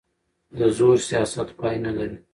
[0.57, 2.17] د زور سیاست پای نه لري